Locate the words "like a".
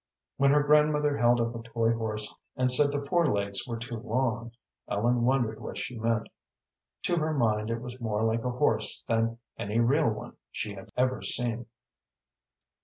8.23-8.49